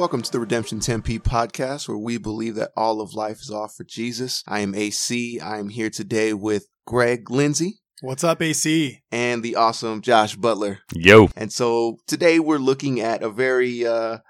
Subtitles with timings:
[0.00, 3.68] Welcome to the Redemption Tempe podcast, where we believe that all of life is all
[3.68, 4.42] for Jesus.
[4.48, 5.38] I am AC.
[5.38, 9.02] I am here today with Greg Lindsay What's up, AC?
[9.12, 10.78] and the awesome Josh Butler.
[10.94, 11.28] Yo.
[11.36, 14.20] And so today we're looking at a very uh,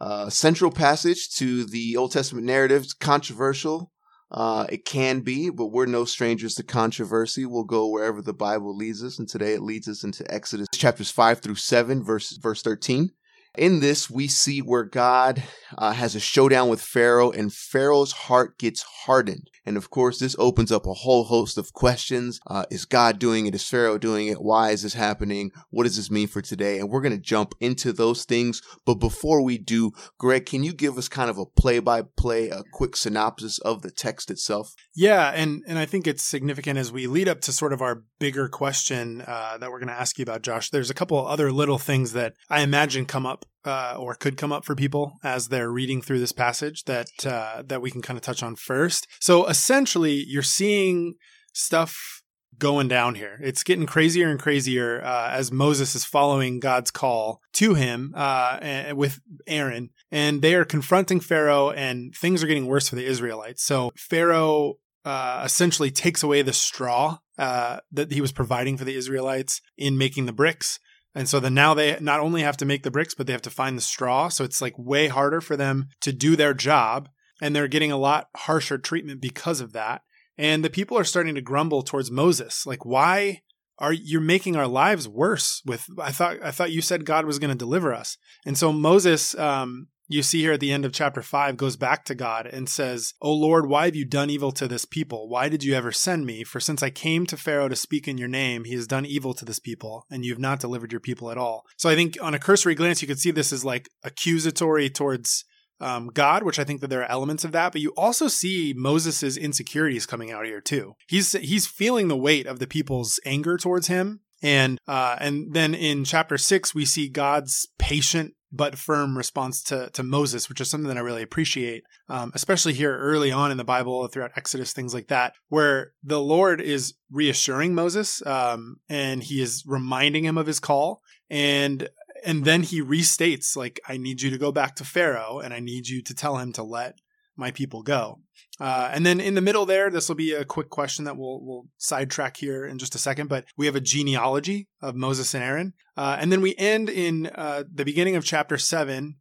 [0.00, 2.84] uh, central passage to the Old Testament narrative.
[2.84, 3.90] It's controversial.
[4.30, 7.44] Uh, it can be, but we're no strangers to controversy.
[7.44, 9.18] We'll go wherever the Bible leads us.
[9.18, 13.10] And today it leads us into Exodus chapters 5 through 7, verse, verse 13.
[13.56, 15.42] In this, we see where God
[15.78, 19.48] uh, has a showdown with Pharaoh, and Pharaoh's heart gets hardened.
[19.66, 22.40] And of course, this opens up a whole host of questions.
[22.46, 23.54] Uh, is God doing it?
[23.54, 24.40] Is Pharaoh doing it?
[24.40, 25.50] Why is this happening?
[25.70, 26.78] What does this mean for today?
[26.78, 28.62] And we're going to jump into those things.
[28.84, 32.48] But before we do, Greg, can you give us kind of a play by play,
[32.48, 34.74] a quick synopsis of the text itself?
[34.94, 38.04] Yeah, and and I think it's significant as we lead up to sort of our
[38.18, 40.70] bigger question uh, that we're going to ask you about, Josh.
[40.70, 44.52] There's a couple other little things that I imagine come up uh, or could come
[44.52, 48.16] up for people as they're reading through this passage that uh, that we can kind
[48.16, 49.06] of touch on first.
[49.20, 51.14] So essentially, you're seeing
[51.52, 52.22] stuff
[52.58, 53.38] going down here.
[53.42, 58.92] It's getting crazier and crazier uh, as Moses is following God's call to him uh,
[58.94, 63.62] with Aaron, and they are confronting Pharaoh, and things are getting worse for the Israelites.
[63.62, 68.96] So Pharaoh uh, essentially takes away the straw uh, that he was providing for the
[68.96, 70.78] Israelites in making the bricks.
[71.16, 73.42] And so then now they not only have to make the bricks, but they have
[73.42, 74.28] to find the straw.
[74.28, 77.08] So it's like way harder for them to do their job.
[77.40, 80.02] And they're getting a lot harsher treatment because of that.
[80.36, 82.66] And the people are starting to grumble towards Moses.
[82.66, 83.40] Like, why
[83.78, 87.38] are you making our lives worse with I thought I thought you said God was
[87.38, 88.18] going to deliver us.
[88.44, 92.04] And so Moses um you see here at the end of chapter 5 goes back
[92.04, 95.28] to God and says, "O Lord, why have you done evil to this people?
[95.28, 96.44] Why did you ever send me?
[96.44, 99.34] For since I came to Pharaoh to speak in your name, he has done evil
[99.34, 102.16] to this people, and you have not delivered your people at all." So I think
[102.20, 105.44] on a cursory glance you could see this is like accusatory towards
[105.80, 108.72] um, God, which I think that there are elements of that, but you also see
[108.76, 110.94] Moses' insecurities coming out here too.
[111.06, 115.74] He's he's feeling the weight of the people's anger towards him, and uh, and then
[115.74, 120.70] in chapter six we see God's patient but firm response to to Moses, which is
[120.70, 124.72] something that I really appreciate, um, especially here early on in the Bible, throughout Exodus,
[124.72, 130.38] things like that, where the Lord is reassuring Moses, um, and he is reminding him
[130.38, 131.88] of his call, and
[132.24, 135.60] and then he restates like i need you to go back to pharaoh and i
[135.60, 136.98] need you to tell him to let
[137.36, 138.20] my people go.
[138.58, 141.40] Uh, and then in the middle there this will be a quick question that we'll,
[141.42, 145.44] we'll sidetrack here in just a second but we have a genealogy of moses and
[145.44, 145.74] aaron.
[145.96, 149.16] Uh, and then we end in uh, the beginning of chapter 7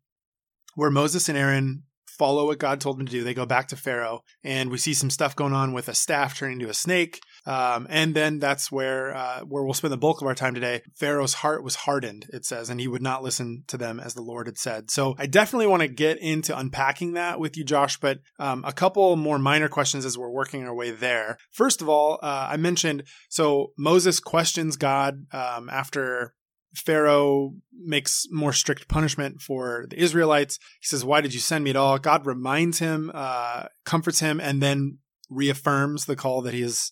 [0.76, 3.24] where moses and aaron follow what god told them to do.
[3.24, 6.38] They go back to pharaoh and we see some stuff going on with a staff
[6.38, 10.22] turning into a snake um, and then that's where uh, where we'll spend the bulk
[10.22, 10.82] of our time today.
[10.96, 14.22] Pharaoh's heart was hardened, it says, and he would not listen to them as the
[14.22, 14.90] Lord had said.
[14.90, 18.00] So I definitely want to get into unpacking that with you, Josh.
[18.00, 21.38] But um, a couple more minor questions as we're working our way there.
[21.52, 26.34] First of all, uh, I mentioned so Moses questions God um, after
[26.76, 30.60] Pharaoh makes more strict punishment for the Israelites.
[30.82, 31.98] He says, Why did you send me at all?
[31.98, 36.92] God reminds him, uh, comforts him, and then reaffirms the call that he is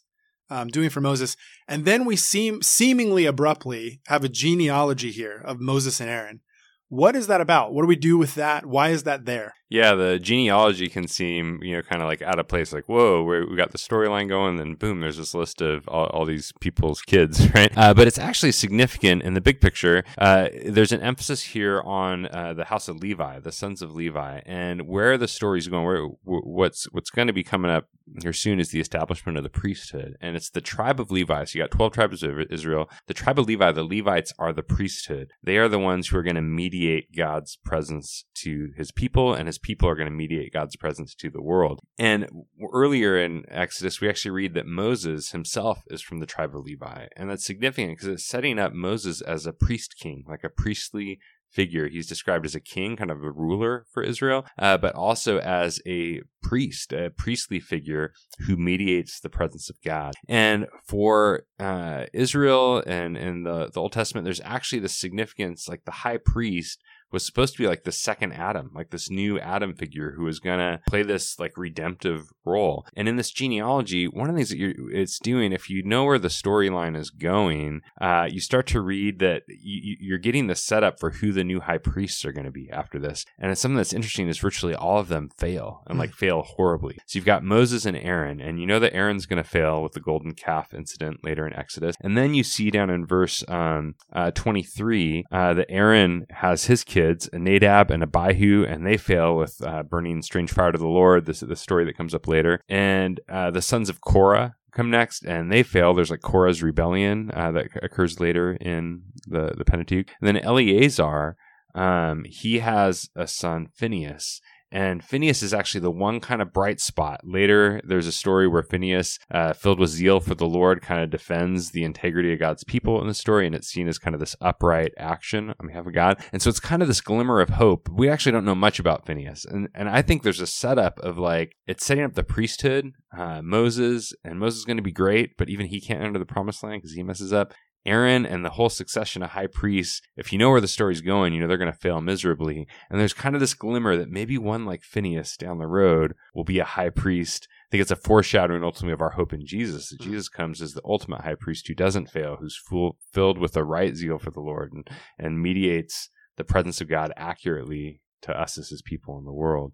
[0.49, 1.35] um, doing for Moses.
[1.67, 6.41] And then we seem seemingly abruptly have a genealogy here of Moses and Aaron.
[6.89, 7.73] What is that about?
[7.73, 8.65] What do we do with that?
[8.65, 9.55] Why is that there?
[9.73, 12.71] Yeah, the genealogy can seem, you know, kind of like out of place.
[12.73, 16.05] Like, whoa, we we got the storyline going, then boom, there's this list of all,
[16.09, 17.75] all these people's kids, right?
[17.75, 20.03] Uh, but it's actually significant in the big picture.
[20.19, 24.41] Uh, there's an emphasis here on uh, the house of Levi, the sons of Levi,
[24.45, 25.83] and where the story's going.
[25.85, 27.87] Where what's what's going to be coming up
[28.21, 31.45] here soon is the establishment of the priesthood, and it's the tribe of Levi.
[31.45, 32.91] So you got twelve tribes of Israel.
[33.07, 35.31] The tribe of Levi, the Levites are the priesthood.
[35.41, 39.47] They are the ones who are going to mediate God's presence to His people, and
[39.47, 41.79] His people are going to mediate God's presence to the world.
[41.97, 42.27] And
[42.71, 47.07] earlier in Exodus, we actually read that Moses himself is from the tribe of Levi.
[47.15, 51.19] And that's significant because it's setting up Moses as a priest king, like a priestly
[51.49, 51.87] figure.
[51.87, 55.79] He's described as a king, kind of a ruler for Israel, uh, but also as
[55.85, 58.11] a priest, a priestly figure
[58.47, 60.13] who mediates the presence of God.
[60.27, 65.85] And for uh, Israel and in the, the Old Testament, there's actually the significance, like
[65.85, 66.81] the high priest
[67.13, 70.39] was supposed to be like the second Adam, like this new Adam figure who was
[70.39, 72.85] gonna play this like redemptive role.
[72.95, 76.05] And in this genealogy, one of the things that you're, it's doing, if you know
[76.05, 80.55] where the storyline is going, uh, you start to read that you, you're getting the
[80.55, 83.25] setup for who the new high priests are going to be after this.
[83.37, 86.97] And it's something that's interesting is virtually all of them fail and like fail horribly.
[87.05, 89.93] So you've got Moses and Aaron, and you know that Aaron's going to fail with
[89.93, 91.95] the golden calf incident later in Exodus.
[92.01, 96.83] And then you see down in verse um, uh, 23 uh, that Aaron has his
[96.83, 100.77] kid kids, a Nadab and Abihu, and they fail with uh, burning strange fire to
[100.77, 101.25] the Lord.
[101.25, 102.61] This is the story that comes up later.
[102.69, 105.93] And uh, the sons of Korah come next, and they fail.
[105.93, 110.11] There's like Korah's rebellion uh, that occurs later in the, the Pentateuch.
[110.19, 111.35] And then Eleazar,
[111.75, 114.41] um, he has a son, Phineas,
[114.73, 117.21] and Phineas is actually the one kind of bright spot.
[117.23, 121.11] Later, there's a story where Phineas, uh, filled with zeal for the Lord, kind of
[121.11, 124.19] defends the integrity of God's people in the story, and it's seen as kind of
[124.19, 126.17] this upright action on behalf of God.
[126.33, 127.87] And so it's kind of this glimmer of hope.
[127.87, 131.19] We actually don't know much about Phineas, and and I think there's a setup of
[131.19, 135.37] like it's setting up the priesthood, uh, Moses, and Moses is going to be great,
[135.37, 137.53] but even he can't enter the promised land because he messes up.
[137.85, 141.33] Aaron and the whole succession of high priests, if you know where the story's going,
[141.33, 142.67] you know they're going to fail miserably.
[142.89, 146.43] And there's kind of this glimmer that maybe one like Phineas down the road will
[146.43, 147.47] be a high priest.
[147.51, 149.89] I think it's a foreshadowing ultimately of our hope in Jesus.
[149.89, 150.11] That hmm.
[150.11, 153.63] Jesus comes as the ultimate high priest who doesn't fail, who's full, filled with the
[153.63, 158.57] right zeal for the Lord and, and mediates the presence of God accurately to us
[158.57, 159.73] as his people in the world.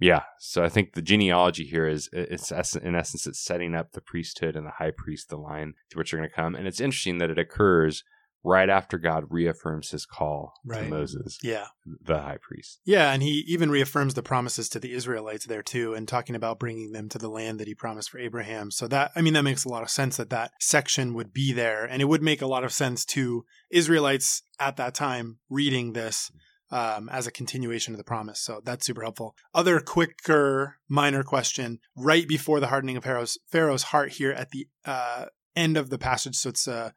[0.00, 4.00] Yeah, so I think the genealogy here is it's in essence it's setting up the
[4.00, 6.80] priesthood and the high priest, the line to which you're going to come, and it's
[6.80, 8.02] interesting that it occurs
[8.42, 10.84] right after God reaffirms His call right.
[10.84, 11.66] to Moses, yeah,
[12.02, 12.80] the high priest.
[12.84, 16.58] Yeah, and He even reaffirms the promises to the Israelites there too, and talking about
[16.58, 18.70] bringing them to the land that He promised for Abraham.
[18.70, 21.52] So that I mean that makes a lot of sense that that section would be
[21.52, 25.92] there, and it would make a lot of sense to Israelites at that time reading
[25.92, 26.30] this
[26.70, 28.40] um, as a continuation of the promise.
[28.40, 29.34] So that's super helpful.
[29.54, 34.68] Other quicker, minor question right before the hardening of Pharaoh's, Pharaoh's heart here at the
[34.84, 35.26] uh,
[35.56, 36.36] end of the passage.
[36.36, 36.90] So it's uh,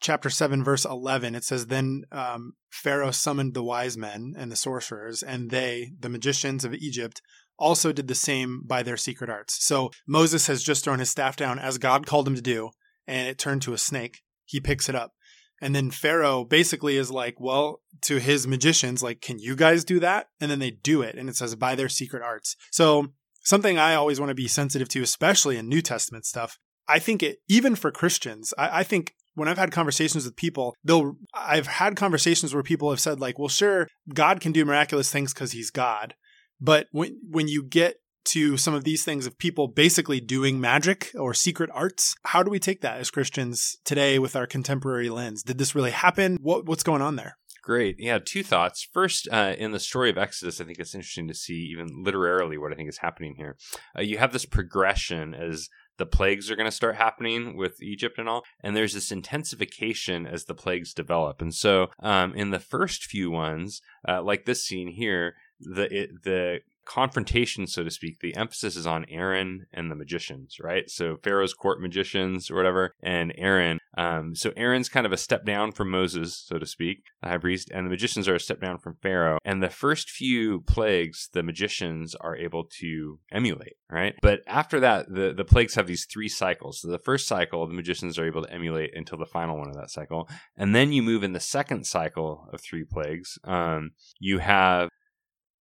[0.00, 1.34] chapter 7, verse 11.
[1.34, 6.08] It says, Then um, Pharaoh summoned the wise men and the sorcerers, and they, the
[6.08, 7.20] magicians of Egypt,
[7.58, 9.64] also did the same by their secret arts.
[9.64, 12.70] So Moses has just thrown his staff down as God called him to do,
[13.06, 14.20] and it turned to a snake.
[14.44, 15.12] He picks it up.
[15.60, 19.98] And then Pharaoh basically is like, well, to his magicians, like, can you guys do
[20.00, 20.28] that?
[20.40, 21.16] And then they do it.
[21.16, 22.56] And it says, by their secret arts.
[22.70, 23.08] So
[23.42, 26.58] something I always want to be sensitive to, especially in New Testament stuff.
[26.86, 30.74] I think it, even for Christians, I, I think when I've had conversations with people,
[30.84, 35.10] they'll, I've had conversations where people have said like, well, sure, God can do miraculous
[35.10, 36.14] things because he's God.
[36.60, 37.96] But when, when you get
[38.28, 42.14] to some of these things of people basically doing magic or secret arts.
[42.24, 45.42] How do we take that as Christians today with our contemporary lens?
[45.42, 46.38] Did this really happen?
[46.40, 47.36] What, what's going on there?
[47.62, 47.96] Great.
[47.98, 48.88] Yeah, two thoughts.
[48.92, 52.56] First, uh, in the story of Exodus, I think it's interesting to see, even literarily,
[52.56, 53.58] what I think is happening here.
[53.94, 58.18] Uh, you have this progression as the plagues are going to start happening with Egypt
[58.18, 58.42] and all.
[58.62, 61.42] And there's this intensification as the plagues develop.
[61.42, 66.22] And so, um, in the first few ones, uh, like this scene here, the it,
[66.22, 70.88] the confrontation, so to speak, the emphasis is on Aaron and the magicians, right?
[70.88, 73.78] So Pharaoh's court magicians or whatever, and Aaron.
[73.96, 77.38] Um, so Aaron's kind of a step down from Moses, so to speak, the high
[77.38, 79.38] priest, and the magicians are a step down from Pharaoh.
[79.44, 84.14] And the first few plagues, the magicians are able to emulate, right?
[84.22, 86.80] But after that, the, the plagues have these three cycles.
[86.80, 89.76] So the first cycle, the magicians are able to emulate until the final one of
[89.76, 90.28] that cycle.
[90.56, 93.38] And then you move in the second cycle of three plagues.
[93.44, 94.88] Um, you have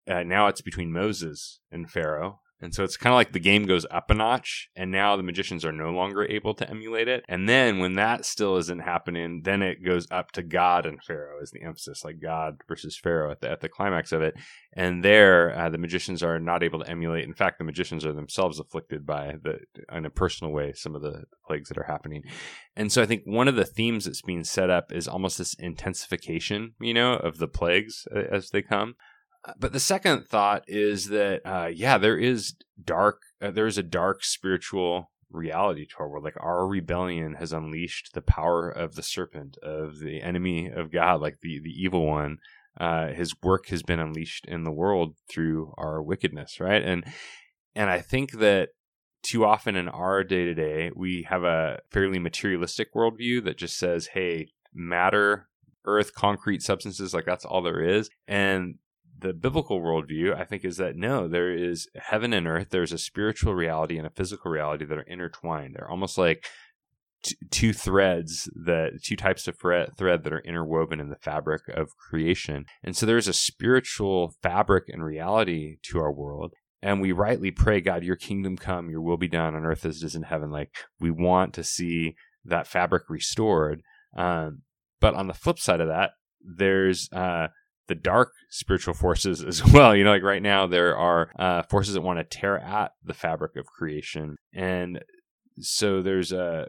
[0.07, 2.39] uh, now it's between Moses and Pharaoh.
[2.59, 5.21] And so it's kind of like the game goes up a notch, and now the
[5.21, 7.23] magicians are no longer able to emulate it.
[7.29, 11.39] And then when that still isn't happening, then it goes up to God and Pharaoh
[11.39, 14.33] is the emphasis, like God versus Pharaoh at the at the climax of it.
[14.73, 17.25] And there, uh, the magicians are not able to emulate.
[17.25, 19.59] In fact, the magicians are themselves afflicted by the,
[19.95, 22.23] in a personal way, some of the plagues that are happening.
[22.75, 25.53] And so I think one of the themes that's being set up is almost this
[25.53, 28.95] intensification, you know, of the plagues uh, as they come.
[29.59, 33.83] But the second thought is that, uh, yeah, there is dark, uh, there is a
[33.83, 36.23] dark spiritual reality to our world.
[36.23, 41.21] Like our rebellion has unleashed the power of the serpent, of the enemy of God,
[41.21, 42.37] like the, the evil one.
[42.79, 46.83] Uh, his work has been unleashed in the world through our wickedness, right?
[46.83, 47.05] And
[47.75, 48.69] and I think that
[49.23, 53.77] too often in our day to day, we have a fairly materialistic worldview that just
[53.77, 55.47] says, "Hey, matter,
[55.85, 58.75] earth, concrete substances, like that's all there is," and
[59.19, 62.67] the biblical worldview, I think, is that no, there is heaven and earth.
[62.69, 65.75] There's a spiritual reality and a physical reality that are intertwined.
[65.75, 66.45] They're almost like
[67.23, 71.61] t- two threads that two types of thread, thread that are interwoven in the fabric
[71.69, 72.65] of creation.
[72.83, 76.53] And so there's a spiritual fabric and reality to our world.
[76.81, 80.03] And we rightly pray, God, your kingdom come, your will be done on earth as
[80.03, 80.51] it is in heaven.
[80.51, 80.69] Like
[80.99, 83.81] we want to see that fabric restored.
[84.15, 84.61] Um,
[84.99, 87.47] but on the flip side of that, there's uh,
[87.87, 89.95] the dark spiritual forces as well.
[89.95, 93.13] You know, like right now, there are uh, forces that want to tear at the
[93.13, 94.37] fabric of creation.
[94.53, 95.03] And
[95.59, 96.67] so there's a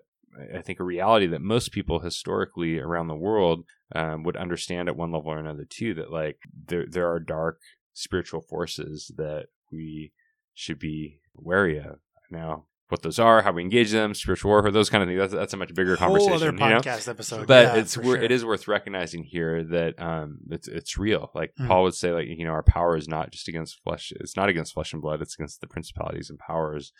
[0.55, 4.97] I think, a reality that most people historically around the world um, would understand at
[4.97, 5.95] one level or another too.
[5.95, 7.61] That like there there are dark
[7.93, 10.13] spiritual forces that we
[10.55, 11.99] should be wary of.
[12.31, 15.19] Now, what those are, how we engage them, spiritual warfare, those kind of things.
[15.21, 16.33] That's, that's a much bigger Whole conversation.
[16.35, 16.81] other you know?
[16.81, 17.47] podcast episode.
[17.47, 18.17] but Yeah, it's sure.
[18.17, 21.31] it is worth recognizing here that um it's it's real.
[21.35, 21.69] Like Mhm.
[21.69, 24.13] Paul would say, like you know, our power is not just against flesh.
[24.21, 25.21] It's not against flesh and blood.
[25.23, 26.93] It's against the principalities and powers,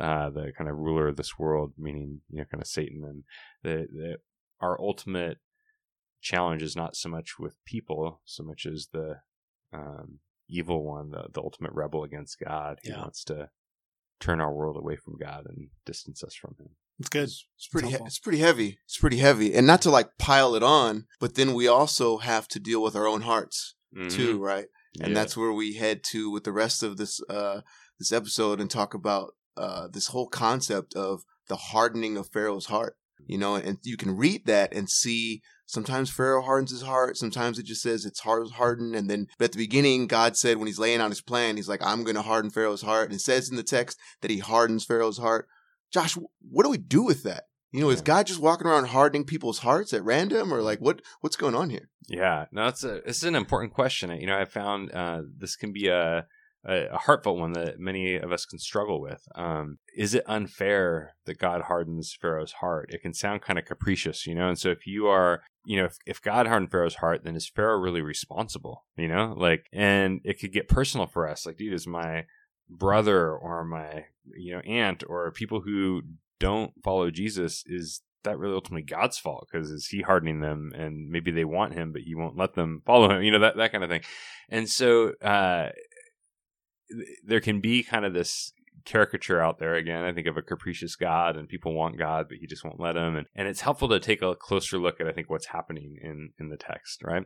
[0.00, 3.02] uh, the kind of ruler of this world, meaning you know, kind of Satan.
[3.04, 3.24] And
[3.64, 4.16] the, the
[4.60, 5.38] our ultimate
[6.20, 9.16] challenge is not so much with people, so much as the
[9.72, 13.00] um, evil one, the the ultimate rebel against God, who Yeah.
[13.00, 13.48] wants to
[14.20, 16.68] turn our world away from God and distance us from Him.
[17.00, 17.24] It's good.
[17.24, 17.88] It's, it's pretty.
[17.88, 18.78] He- it's pretty heavy.
[18.84, 22.46] It's pretty heavy, and not to like pile it on, but then we also have
[22.48, 23.74] to deal with our own hearts
[24.08, 24.66] too, right?
[25.00, 25.14] And Yeah.
[25.14, 27.60] that's where we head to with the rest of this uh
[27.98, 32.96] this episode and talk about uh this whole concept of the hardening of Pharaoh's heart.
[33.26, 37.58] You know, and you can read that and see sometimes Pharaoh hardens his heart, sometimes
[37.58, 40.66] it just says it's hard hardened, and then but at the beginning God said when
[40.66, 43.06] he's laying out his plan, he's like, I'm gonna harden Pharaoh's heart.
[43.06, 45.48] And it says in the text that he hardens Pharaoh's heart.
[45.92, 46.16] Josh,
[46.50, 47.44] what do we do with that?
[47.74, 51.02] You know, is God just walking around hardening people's hearts at random, or like what
[51.22, 51.88] what's going on here?
[52.06, 54.10] Yeah, no, it's a it's an important question.
[54.10, 56.26] You know, I found uh, this can be a,
[56.66, 59.22] a a heartfelt one that many of us can struggle with.
[59.34, 62.90] Um, is it unfair that God hardens Pharaoh's heart?
[62.92, 64.48] It can sound kind of capricious, you know.
[64.48, 67.48] And so, if you are, you know, if, if God hardened Pharaoh's heart, then is
[67.48, 68.84] Pharaoh really responsible?
[68.96, 71.46] You know, like, and it could get personal for us.
[71.46, 72.24] Like, dude, is my
[72.68, 74.04] brother or my
[74.36, 76.02] you know aunt or people who
[76.40, 81.10] don't follow Jesus is that really ultimately God's fault because is he hardening them and
[81.10, 83.70] maybe they want him but he won't let them follow him you know that that
[83.70, 84.02] kind of thing
[84.48, 85.68] and so uh
[87.24, 88.52] there can be kind of this
[88.84, 89.74] caricature out there.
[89.74, 92.80] Again i think of a capricious god and people want god but he just won't
[92.80, 95.46] let them and, and it's helpful to take a closer look at i think what's
[95.46, 97.24] happening in in the text right?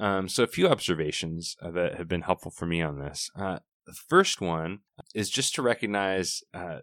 [0.00, 3.30] Um, so a few observations uh, that have been helpful for me on this.
[3.38, 4.78] Uh, the first one
[5.14, 6.78] is just to recognize uh,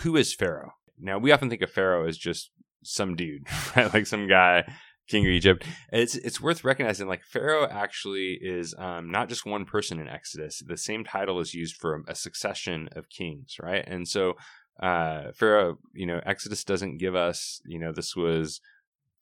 [0.00, 0.72] who is pharaoh?
[0.98, 2.50] Now we often think of pharaoh as just
[2.84, 3.92] some dude right?
[3.92, 4.72] Like some guy
[5.08, 5.64] king of egypt.
[5.92, 10.62] It's it's worth recognizing like pharaoh actually is um, not just one person in exodus.
[10.66, 13.84] The same title is used for a succession of kings right?
[13.86, 14.34] And so
[14.80, 18.60] uh pharaoh you know exodus doesn't give us you know this was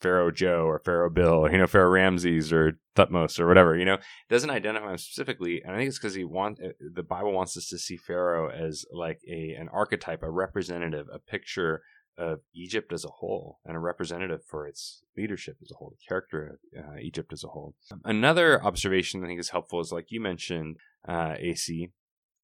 [0.00, 3.84] pharaoh joe or pharaoh bill or, you know pharaoh ramses or thutmose or whatever you
[3.84, 3.94] know?
[3.94, 7.32] It doesn't identify him specifically and i think it's because he want uh, the bible
[7.32, 11.82] wants us to see pharaoh as like a an archetype a representative a picture
[12.18, 16.06] of Egypt as a whole and a representative for its leadership as a whole, the
[16.08, 17.74] character of uh, Egypt as a whole.
[18.04, 21.90] Another observation I think is helpful is like you mentioned, uh, AC,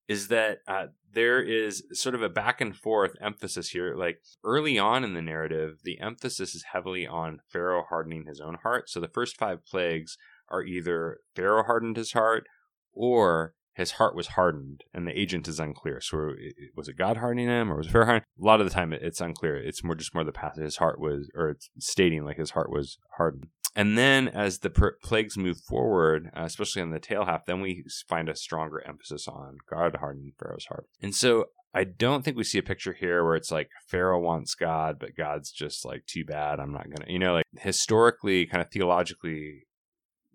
[0.09, 3.95] is that uh, there is sort of a back and forth emphasis here.
[3.97, 8.59] Like early on in the narrative, the emphasis is heavily on Pharaoh hardening his own
[8.63, 8.91] heart.
[8.91, 12.47] So the first five plagues are either Pharaoh hardened his heart
[12.93, 16.01] or his heart was hardened and the agent is unclear.
[16.01, 16.33] So
[16.77, 18.27] was it God hardening him or was it Pharaoh hardening?
[18.41, 19.57] A lot of the time it's unclear.
[19.57, 20.65] It's more just more the passage.
[20.65, 23.49] His heart was, or it's stating like his heart was hardened.
[23.75, 27.63] And then as the per- plagues move forward, uh, especially in the tail half, then
[27.63, 30.87] we find a stronger emphasis on God hardening Pharaoh's heart.
[31.01, 34.55] And so I don't think we see a picture here where it's like Pharaoh wants
[34.55, 36.61] God, but God's just like too bad.
[36.61, 39.67] I'm not gonna, you know, like historically, kind of theologically,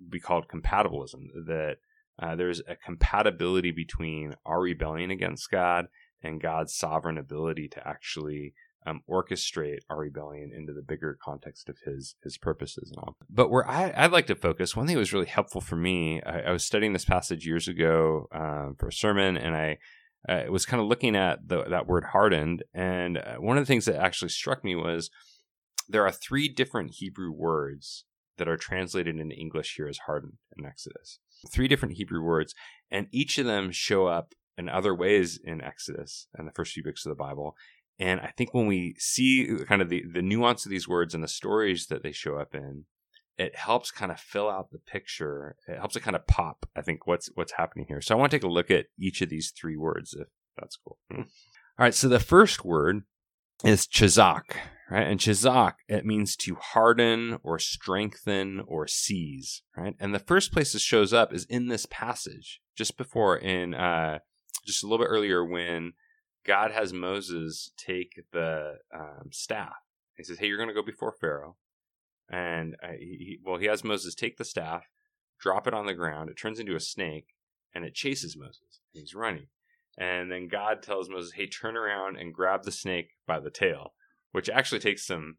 [0.09, 1.27] be called compatibilism.
[1.45, 1.77] That
[2.19, 5.87] uh, there's a compatibility between our rebellion against God
[6.23, 8.53] and God's sovereign ability to actually
[8.85, 13.17] um, orchestrate our rebellion into the bigger context of His His purposes and all.
[13.29, 16.21] But where I, I'd like to focus, one thing that was really helpful for me,
[16.23, 19.77] I, I was studying this passage years ago um, for a sermon, and I
[20.27, 23.67] uh, was kind of looking at the, that word hardened, and uh, one of the
[23.67, 25.09] things that actually struck me was
[25.89, 28.05] there are three different Hebrew words
[28.37, 31.19] that are translated into English here as hardened in Exodus.
[31.51, 32.53] Three different Hebrew words,
[32.91, 36.83] and each of them show up in other ways in Exodus and the first few
[36.83, 37.55] books of the Bible.
[37.99, 41.23] And I think when we see kind of the, the nuance of these words and
[41.23, 42.85] the stories that they show up in,
[43.37, 45.55] it helps kind of fill out the picture.
[45.67, 48.01] It helps it kind of pop, I think, what's what's happening here.
[48.01, 50.27] So I want to take a look at each of these three words, if
[50.57, 50.97] that's cool.
[51.15, 51.25] All
[51.77, 53.03] right, so the first word
[53.63, 54.55] is chazak,
[54.89, 55.07] right?
[55.07, 59.95] And chazak, it means to harden or strengthen or seize, right?
[59.99, 64.19] And the first place it shows up is in this passage, just before in uh,
[64.65, 65.93] just a little bit earlier when
[66.45, 69.75] God has Moses take the um, staff.
[70.15, 71.57] He says, "Hey, you're going to go before Pharaoh,"
[72.29, 74.85] and uh, he- well, he has Moses take the staff,
[75.39, 76.29] drop it on the ground.
[76.29, 77.35] It turns into a snake,
[77.75, 78.79] and it chases Moses.
[78.93, 79.47] He's running,
[79.97, 83.93] and then God tells Moses, "Hey, turn around and grab the snake by the tail."
[84.37, 85.37] Which actually takes some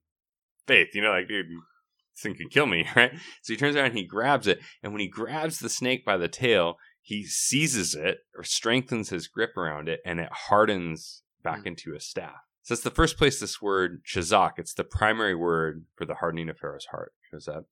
[0.66, 0.88] faith.
[0.92, 3.12] You know, like, dude, this thing could kill me, right?
[3.42, 4.58] So he turns around and he grabs it.
[4.82, 9.28] And when he grabs the snake by the tail, he seizes it or strengthens his
[9.28, 11.68] grip around it and it hardens back mm.
[11.68, 12.40] into a staff.
[12.62, 16.48] So it's the first place this word chazak, it's the primary word for the hardening
[16.48, 17.66] of Pharaoh's heart, shows up.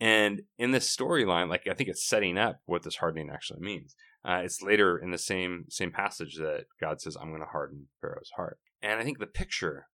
[0.00, 3.94] And in this storyline, like I think it's setting up what this hardening actually means.
[4.24, 7.88] Uh, it's later in the same same passage that God says, "I'm going to harden
[8.00, 9.86] Pharaoh's heart." And I think the picture,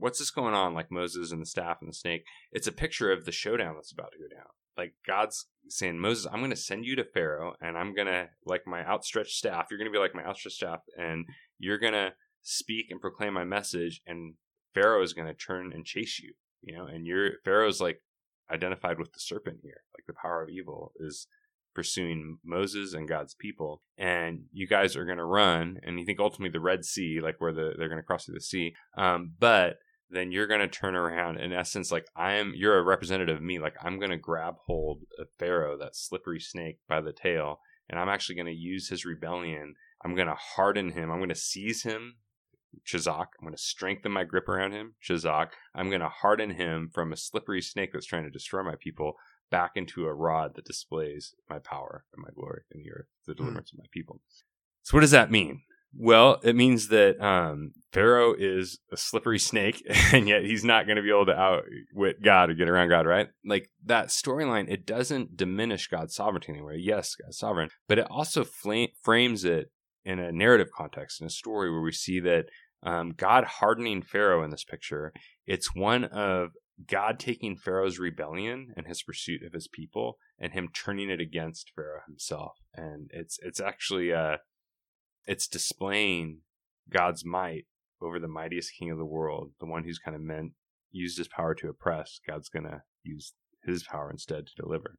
[0.00, 0.74] what's this going on?
[0.74, 2.24] Like Moses and the staff and the snake.
[2.50, 4.46] It's a picture of the showdown that's about to go down.
[4.76, 8.28] Like God's saying, Moses, I'm going to send you to Pharaoh, and I'm going to
[8.46, 9.66] like my outstretched staff.
[9.70, 11.26] You're going to be like my outstretched staff, and
[11.58, 14.34] you're going to speak and proclaim my message, and
[14.74, 16.32] Pharaoh is going to turn and chase you.
[16.62, 18.00] You know, and you're Pharaoh's like
[18.50, 21.26] identified with the serpent here, like the power of evil is
[21.74, 26.20] pursuing Moses and God's people, and you guys are going to run, and you think
[26.20, 29.32] ultimately the Red Sea, like where the, they're going to cross through the sea, um,
[29.38, 29.76] but
[30.10, 33.42] then you're going to turn around in essence like i am you're a representative of
[33.42, 37.60] me like i'm going to grab hold of pharaoh that slippery snake by the tail
[37.88, 39.74] and i'm actually going to use his rebellion
[40.04, 42.14] i'm going to harden him i'm going to seize him
[42.86, 43.26] Chazak.
[43.38, 45.48] I'm going to strengthen my grip around him, Chazak.
[45.74, 49.14] I'm going to harden him from a slippery snake that's trying to destroy my people
[49.50, 53.32] back into a rod that displays my power and my glory in the earth, the
[53.32, 53.38] hmm.
[53.38, 53.74] deliverance mm.
[53.74, 54.20] of my people.
[54.82, 55.62] So, what does that mean?
[55.96, 59.82] Well, it means that um, Pharaoh is a slippery snake,
[60.12, 63.06] and yet he's not going to be able to outwit God or get around God,
[63.06, 63.28] right?
[63.44, 66.78] Like that storyline, it doesn't diminish God's sovereignty anyway.
[66.78, 69.70] Yes, God's sovereign, but it also fl- frames it
[70.04, 72.46] in a narrative context, in a story where we see that
[72.82, 75.12] um, God hardening Pharaoh in this picture,
[75.46, 76.50] it's one of
[76.86, 81.72] God taking Pharaoh's rebellion and his pursuit of his people and him turning it against
[81.74, 82.52] Pharaoh himself.
[82.74, 84.36] And it's it's actually uh
[85.30, 86.38] it's displaying
[86.92, 87.66] God's might
[88.02, 90.54] over the mightiest king of the world, the one who's kind of meant
[90.90, 92.18] used his power to oppress.
[92.26, 93.32] God's gonna use
[93.64, 94.98] his power instead to deliver.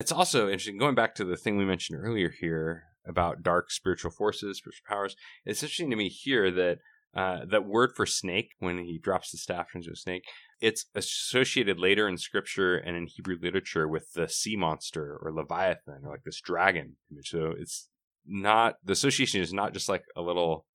[0.00, 4.10] It's also interesting, going back to the thing we mentioned earlier here about dark spiritual
[4.10, 5.14] forces, spiritual powers.
[5.44, 6.78] It's interesting to me here that
[7.14, 10.24] uh, that word for snake, when he drops the staff into a snake,
[10.60, 16.00] it's associated later in scripture and in Hebrew literature with the sea monster or Leviathan
[16.04, 17.30] or like this dragon image.
[17.30, 17.88] So it's
[18.28, 20.66] not, the association is not just like a little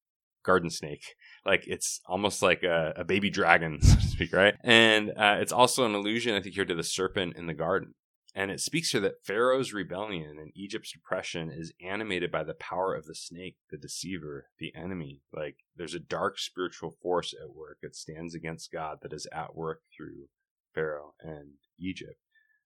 [0.43, 1.15] garden snake.
[1.45, 4.55] Like it's almost like a, a baby dragon, so to speak, right?
[4.63, 7.95] And uh, it's also an allusion, I think, here to the serpent in the garden.
[8.35, 12.95] And it speaks here that Pharaoh's rebellion and Egypt's oppression is animated by the power
[12.95, 15.21] of the snake, the deceiver, the enemy.
[15.31, 19.55] Like there's a dark spiritual force at work that stands against God that is at
[19.55, 20.29] work through
[20.73, 22.17] Pharaoh and Egypt.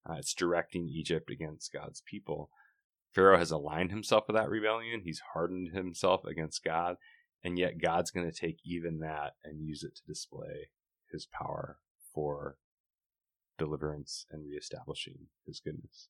[0.09, 2.49] Uh, it's directing Egypt against God's people.
[3.17, 5.01] Pharaoh has aligned himself with that rebellion.
[5.03, 6.97] He's hardened himself against God.
[7.43, 10.69] And yet God's going to take even that and use it to display
[11.11, 11.79] his power
[12.13, 12.57] for
[13.57, 16.09] deliverance and reestablishing his goodness.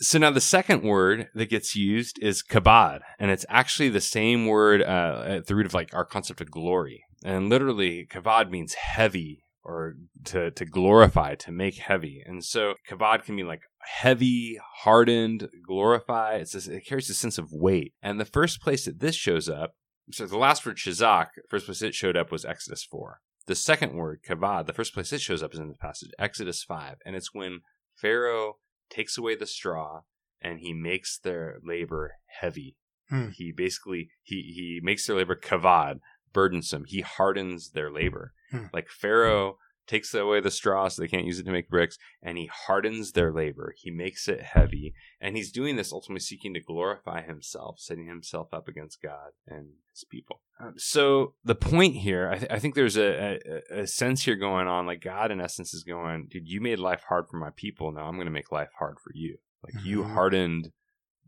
[0.00, 4.46] So now the second word that gets used is kabod, and it's actually the same
[4.46, 7.04] word uh, at the root of like our concept of glory.
[7.22, 12.22] And literally, kabod means heavy or to, to glorify, to make heavy.
[12.24, 16.34] And so kabod can mean like heavy, hardened, glorify.
[16.36, 17.94] It's this, it carries a sense of weight.
[18.02, 19.74] And the first place that this shows up,
[20.12, 23.20] so the last word chazak, first place it showed up was Exodus 4.
[23.46, 26.62] The second word, kavod, the first place it shows up is in the passage, Exodus
[26.62, 26.96] 5.
[27.04, 27.60] And it's when
[27.94, 28.56] Pharaoh
[28.90, 30.02] takes away the straw
[30.40, 32.76] and he makes their labor heavy.
[33.08, 33.28] Hmm.
[33.34, 35.98] He basically he he makes their labor kavod,
[36.32, 36.84] burdensome.
[36.86, 38.32] He hardens their labor.
[38.50, 38.66] Hmm.
[38.72, 42.38] Like Pharaoh takes away the straw so they can't use it to make bricks, and
[42.38, 43.74] he hardens their labor.
[43.76, 48.48] He makes it heavy, and he's doing this ultimately seeking to glorify himself, setting himself
[48.52, 50.40] up against God and his people.
[50.60, 54.36] Um, so the point here, I, th- I think there's a, a, a, sense here
[54.36, 57.50] going on, like God in essence is going, dude, you made life hard for my
[57.56, 57.92] people.
[57.92, 59.38] Now I'm going to make life hard for you.
[59.62, 59.86] Like mm-hmm.
[59.86, 60.72] you hardened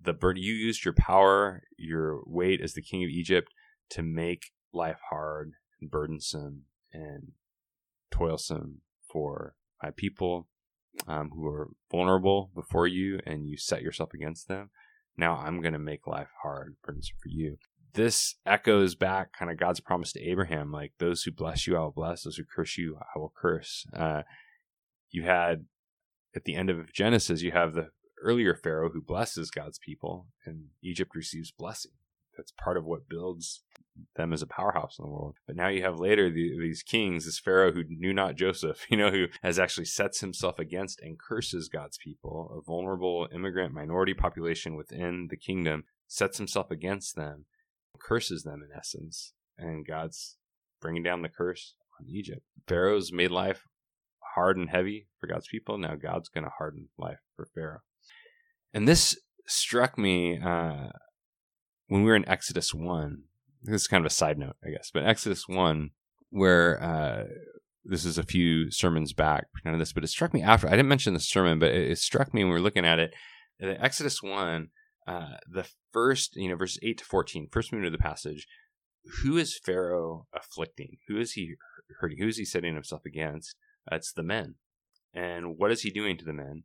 [0.00, 0.42] the burden.
[0.42, 3.52] You used your power, your weight as the king of Egypt
[3.90, 7.32] to make life hard and burdensome and
[8.12, 10.48] toilsome for my people
[11.08, 14.70] um, who are vulnerable before you and you set yourself against them.
[15.16, 16.94] Now I'm going to make life hard, for
[17.24, 17.56] you.
[17.94, 21.80] This echoes back kind of God's promise to Abraham like, those who bless you, I
[21.80, 22.22] will bless.
[22.22, 23.86] Those who curse you, I will curse.
[23.94, 24.22] Uh,
[25.10, 25.66] you had
[26.34, 27.90] at the end of Genesis, you have the
[28.22, 31.92] earlier Pharaoh who blesses God's people, and Egypt receives blessing
[32.36, 33.62] that's part of what builds
[34.16, 35.36] them as a powerhouse in the world.
[35.46, 38.96] But now you have later the, these kings, this Pharaoh who knew not Joseph, you
[38.96, 44.14] know, who has actually sets himself against and curses God's people, a vulnerable immigrant minority
[44.14, 47.46] population within the kingdom, sets himself against them,
[48.00, 50.36] curses them in essence, and God's
[50.80, 52.42] bringing down the curse on Egypt.
[52.66, 53.66] Pharaoh's made life
[54.34, 55.78] hard and heavy for God's people.
[55.78, 57.80] Now God's going to harden life for Pharaoh.
[58.72, 60.88] And this struck me uh,
[61.88, 63.24] when we were in Exodus 1.
[63.62, 65.90] This is kind of a side note, I guess, but Exodus 1,
[66.30, 67.24] where uh,
[67.84, 70.66] this is a few sermons back, none of this, but it struck me after.
[70.66, 72.98] I didn't mention the sermon, but it, it struck me when we were looking at
[72.98, 73.14] it.
[73.58, 74.68] In Exodus 1,
[75.06, 78.46] uh, the first, you know, verses 8 to 14, first minute of the passage,
[79.22, 80.98] who is Pharaoh afflicting?
[81.08, 81.54] Who is he
[82.00, 82.18] hurting?
[82.18, 83.56] Who is he setting himself against?
[83.90, 84.56] Uh, it's the men.
[85.12, 86.64] And what is he doing to the men?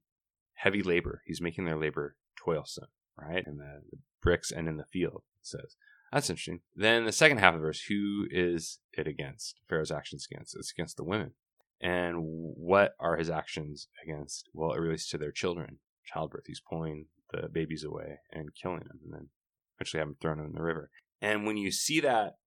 [0.55, 1.21] Heavy labor.
[1.25, 3.43] He's making their labor toilsome, right?
[3.45, 5.75] In the, the bricks and in the field, it says.
[6.11, 6.61] That's interesting.
[6.75, 9.59] Then the second half of the verse, who is it against?
[9.67, 10.55] Pharaoh's actions against?
[10.55, 11.31] It's against the women.
[11.81, 14.49] And what are his actions against?
[14.53, 16.45] Well, it relates to their children, childbirth.
[16.47, 19.29] He's pulling the babies away and killing them, and then
[19.77, 20.89] eventually have them thrown in the river.
[21.21, 22.37] And when you see that,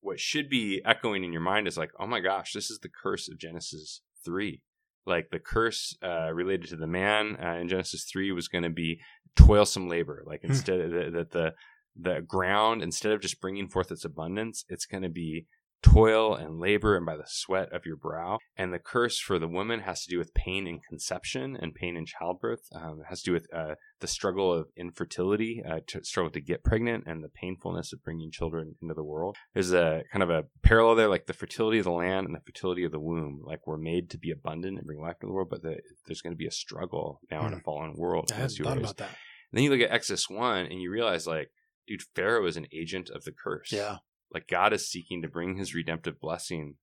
[0.00, 2.88] what should be echoing in your mind is like, oh my gosh, this is the
[2.88, 4.60] curse of Genesis 3.
[5.06, 8.70] Like the curse uh, related to the man uh, in Genesis 3 was going to
[8.70, 9.00] be
[9.36, 10.24] toilsome labor.
[10.26, 10.50] Like hmm.
[10.50, 11.54] instead of the, the,
[11.96, 15.46] the, ground, instead of just bringing forth its abundance, it's going to be
[15.82, 18.38] toil and labor and by the sweat of your brow.
[18.56, 21.96] And the curse for the woman has to do with pain in conception and pain
[21.96, 22.68] in childbirth.
[22.72, 26.40] Um, it has to do with uh, the struggle of infertility, uh, to struggle to
[26.40, 29.36] get pregnant, and the painfulness of bringing children into the world.
[29.54, 32.40] There's a kind of a parallel there, like the fertility of the land and the
[32.40, 33.42] fertility of the womb.
[33.44, 36.22] Like we're made to be abundant and bring life to the world, but the, there's
[36.22, 37.62] going to be a struggle now in a hmm.
[37.62, 38.30] fallen world.
[38.32, 39.10] I hadn't thought about that.
[39.50, 41.50] And then you look at Exodus 1 and you realize, like,
[41.86, 43.72] dude, Pharaoh is an agent of the curse.
[43.72, 43.98] Yeah.
[44.32, 46.76] Like God is seeking to bring his redemptive blessing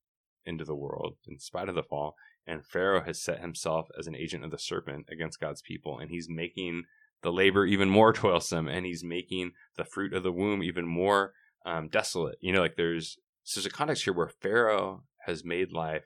[0.45, 2.15] into the world in spite of the fall.
[2.45, 5.99] And Pharaoh has set himself as an agent of the serpent against God's people.
[5.99, 6.83] And he's making
[7.21, 11.33] the labor even more toilsome and he's making the fruit of the womb even more
[11.65, 12.37] um, desolate.
[12.41, 16.05] You know, like there's, so there's a context here where Pharaoh has made life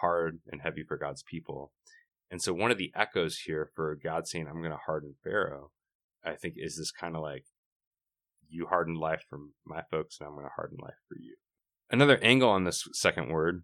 [0.00, 1.72] hard and heavy for God's people.
[2.30, 5.70] And so one of the echoes here for God saying, I'm going to harden Pharaoh,
[6.24, 7.44] I think is this kind of like
[8.48, 11.36] you hardened life for my folks, and I'm going to harden life for you.
[11.90, 13.62] Another angle on this second word,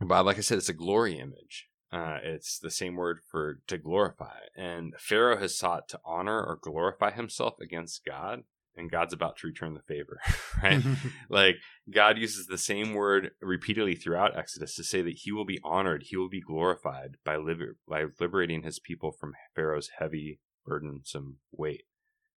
[0.00, 1.68] Bob, like I said, it's a glory image.
[1.92, 4.38] Uh, it's the same word for to glorify.
[4.56, 8.42] And Pharaoh has sought to honor or glorify himself against God,
[8.76, 10.20] and God's about to return the favor,
[10.62, 10.82] right?
[11.28, 11.56] like
[11.88, 16.04] God uses the same word repeatedly throughout Exodus to say that he will be honored,
[16.06, 21.84] he will be glorified by, liber- by liberating his people from Pharaoh's heavy, burdensome weight.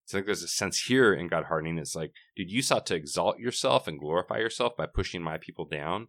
[0.07, 1.77] So I think there's a sense here in God hardening.
[1.77, 5.65] It's like, dude, you sought to exalt yourself and glorify yourself by pushing my people
[5.65, 6.07] down.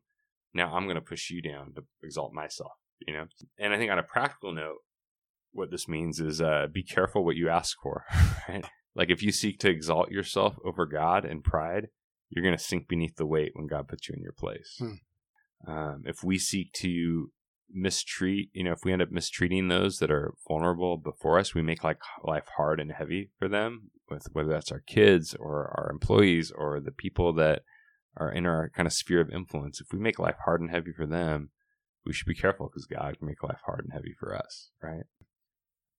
[0.55, 2.71] Now I'm going to push you down to exalt myself,
[3.05, 3.25] you know?
[3.59, 4.79] And I think on a practical note,
[5.51, 8.05] what this means is uh, be careful what you ask for,
[8.49, 8.65] right?
[8.95, 11.89] Like if you seek to exalt yourself over God and pride,
[12.31, 14.77] you're going to sink beneath the weight when God puts you in your place.
[14.79, 15.71] Hmm.
[15.73, 16.89] Um, if we seek to
[17.73, 21.63] mistreat, you know, if we end up mistreating those that are vulnerable before us, we
[21.63, 25.91] make like life hard and heavy for them, with whether that's our kids or our
[25.91, 27.63] employees or the people that
[28.17, 29.81] are in our kind of sphere of influence.
[29.81, 31.51] If we make life hard and heavy for them,
[32.05, 35.05] we should be careful because God can make life hard and heavy for us, right?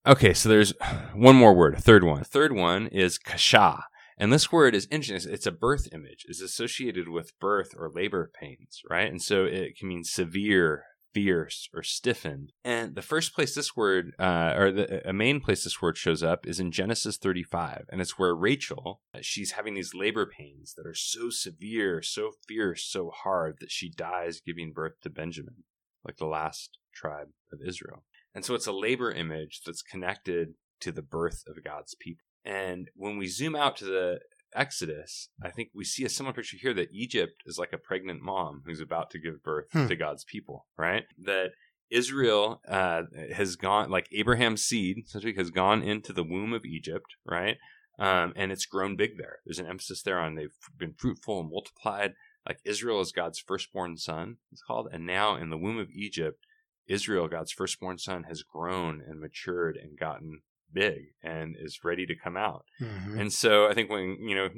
[0.06, 0.74] Okay, so there's
[1.14, 2.20] one more word, a third one.
[2.20, 3.84] The third one is kasha.
[4.18, 5.34] And this word is interesting.
[5.34, 6.26] It's a birth image.
[6.28, 9.10] It's associated with birth or labor pains, right?
[9.10, 12.52] And so it can mean severe, fierce or stiffened.
[12.64, 16.24] And the first place this word, uh, or the, a main place this word shows
[16.24, 17.86] up is in Genesis 35.
[17.90, 22.86] And it's where Rachel, she's having these labor pains that are so severe, so fierce,
[22.86, 25.64] so hard that she dies giving birth to Benjamin,
[26.06, 28.04] like the last tribe of Israel.
[28.36, 30.50] And so it's a labor image that's connected
[30.82, 32.24] to the birth of God's people.
[32.46, 34.20] And when we zoom out to the
[34.56, 38.22] Exodus, I think we see a similar picture here that Egypt is like a pregnant
[38.22, 39.88] mom who's about to give birth hmm.
[39.88, 41.04] to God's people, right?
[41.18, 41.52] That
[41.90, 47.16] Israel uh, has gone, like Abraham's seed, essentially, has gone into the womb of Egypt,
[47.26, 47.58] right?
[47.98, 49.40] Um, and it's grown big there.
[49.46, 52.14] There's an emphasis there on they've been fruitful and multiplied.
[52.48, 54.88] Like Israel is God's firstborn son, it's called.
[54.92, 56.46] And now in the womb of Egypt,
[56.88, 60.42] Israel, God's firstborn son, has grown and matured and gotten
[60.74, 62.66] big and is ready to come out.
[62.82, 63.20] Mm-hmm.
[63.20, 64.50] And so I think when, you know,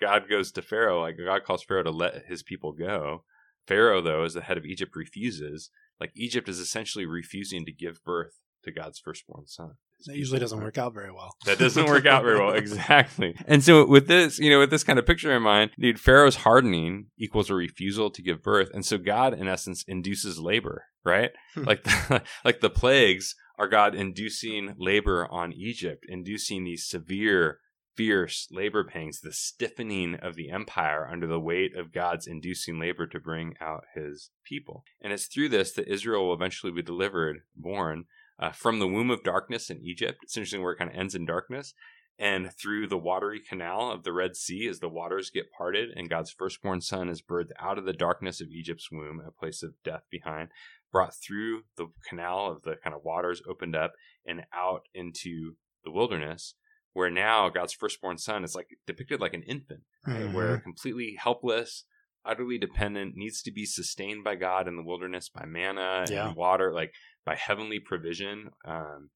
[0.00, 3.24] God goes to Pharaoh, like God calls Pharaoh to let his people go.
[3.66, 5.70] Pharaoh, though, as the head of Egypt, refuses.
[6.00, 9.72] Like Egypt is essentially refusing to give birth to God's firstborn son.
[10.06, 11.34] That usually doesn't work out very well.
[11.44, 13.34] That doesn't work out very well, exactly.
[13.46, 16.36] And so with this, you know, with this kind of picture in mind, dude, Pharaoh's
[16.36, 21.30] hardening equals a refusal to give birth, and so God, in essence, induces labor, right?
[21.54, 21.64] Hmm.
[21.64, 27.58] like, the, like the plagues are God inducing labor on Egypt, inducing these severe,
[27.96, 33.06] fierce labor pangs, the stiffening of the empire under the weight of God's inducing labor
[33.08, 34.84] to bring out his people.
[35.00, 38.04] And it's through this that Israel will eventually be delivered, born
[38.38, 40.18] uh, from the womb of darkness in Egypt.
[40.22, 41.74] It's interesting where it kind of ends in darkness.
[42.20, 46.10] And through the watery canal of the Red Sea, as the waters get parted and
[46.10, 49.74] God's firstborn son is birthed out of the darkness of Egypt's womb, a place of
[49.84, 50.48] death behind,
[50.92, 53.92] brought through the canal of the kind of waters opened up
[54.26, 56.54] and out into the wilderness
[56.94, 60.22] where now God's firstborn son is like depicted like an infant, right?
[60.24, 60.32] Mhm.
[60.32, 61.84] Where completely helpless,
[62.24, 66.28] utterly dependent, needs to be sustained by God in the wilderness by manna Yeah.
[66.28, 66.92] and water, like
[67.24, 68.50] by heavenly provision.
[68.64, 69.10] Um,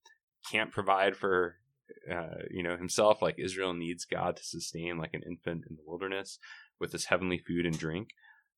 [0.50, 1.58] can't provide for
[2.10, 5.82] uh, you know himself like Israel needs God to sustain like an infant in the
[5.84, 6.38] wilderness
[6.78, 8.10] with this heavenly food and drink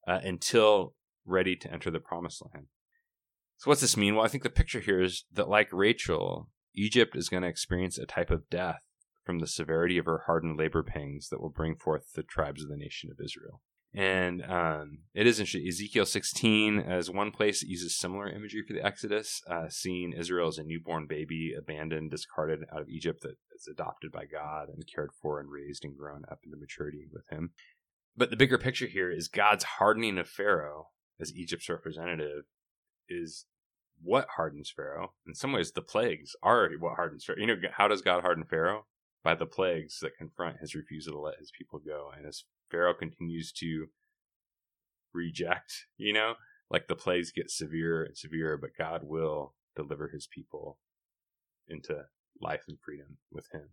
[0.07, 2.66] uh, until ready to enter the promised land.
[3.64, 4.14] So what's this mean?
[4.14, 7.96] Well, I think the picture here is that like Rachel, Egypt is going to experience
[7.96, 8.83] a type of death
[9.24, 12.68] from the severity of her hardened labor pangs that will bring forth the tribes of
[12.68, 13.62] the nation of Israel.
[13.94, 15.66] And um, it is interesting.
[15.66, 20.48] Ezekiel 16, as one place, it uses similar imagery for the Exodus, uh, seeing Israel
[20.48, 24.85] as a newborn baby, abandoned, discarded out of Egypt, that is adopted by God and
[24.94, 27.53] cared for and raised and grown up into maturity with Him.
[28.14, 32.42] But the bigger picture here is God's hardening of Pharaoh as Egypt's representative
[33.09, 33.46] is
[34.05, 35.14] what hardens Pharaoh.
[35.27, 37.40] In some ways, the plagues are what hardens Pharaoh.
[37.40, 38.87] You know, how does God harden Pharaoh?
[39.23, 42.11] By the plagues that confront his refusal to let his people go.
[42.14, 43.87] And as Pharaoh continues to
[45.14, 46.35] reject, you know,
[46.71, 50.79] like the plagues get severe and severe, but God will deliver his people
[51.67, 52.03] into
[52.40, 53.71] life and freedom with him.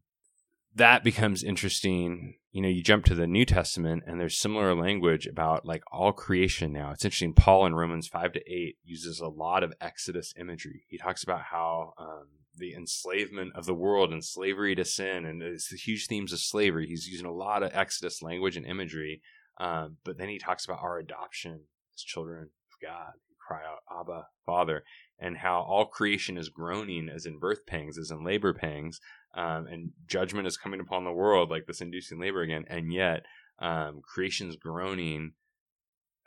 [0.76, 2.36] That becomes interesting.
[2.52, 6.14] You know, you jump to the New Testament and there's similar language about like all
[6.14, 6.92] creation now.
[6.92, 7.34] It's interesting.
[7.34, 10.84] Paul in Romans 5 to 8 uses a lot of Exodus imagery.
[10.88, 15.42] He talks about how um, the enslavement of the world and slavery to sin and
[15.42, 16.88] it's the huge themes of slavery.
[16.88, 19.22] He's using a lot of Exodus language and imagery.
[19.60, 21.62] Um, but then he talks about our adoption
[21.96, 24.84] as children of God who cry out, Abba, Father,
[25.22, 29.00] and how all creation is groaning as in birth pangs, as in labor pangs,
[29.36, 32.66] um, and judgment is coming upon the world like this inducing labor again.
[32.68, 33.22] And yet,
[33.60, 35.34] um, creation's groaning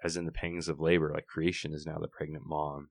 [0.02, 1.10] as in the pangs of labor.
[1.12, 2.90] Like creation is now the pregnant mom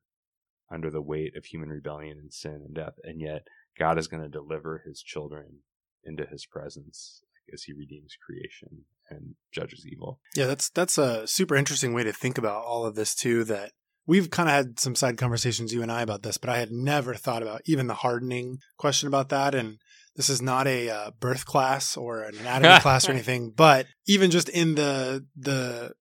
[0.70, 2.96] under the weight of human rebellion and sin and death.
[3.04, 3.48] And yet,
[3.80, 5.60] God is going to deliver his children
[6.04, 10.20] into his presence as he redeems creation and judges evil.
[10.36, 13.44] Yeah, that's that's a super interesting way to think about all of this too.
[13.46, 13.72] That
[14.06, 16.72] we've kind of had some side conversations, you and I, about this, but I had
[16.72, 19.56] never thought about even the hardening question about that.
[19.56, 19.78] And
[20.16, 24.30] this is not a uh, birth class or an anatomy class or anything, but even
[24.32, 25.94] just in the the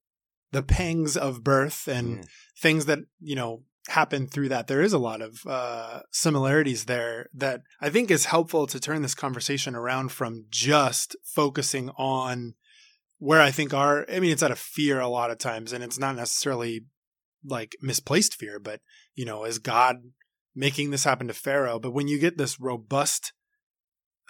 [0.53, 2.27] the pangs of birth and Mm.
[2.61, 7.27] things that you know happen through that there is a lot of uh, similarities there
[7.35, 12.55] that i think is helpful to turn this conversation around from just focusing on
[13.19, 15.83] where i think our i mean it's out of fear a lot of times and
[15.83, 16.85] it's not necessarily
[17.45, 18.81] like misplaced fear but
[19.15, 19.97] you know is god
[20.55, 21.79] making this happen to pharaoh?
[21.79, 23.33] But when you get this robust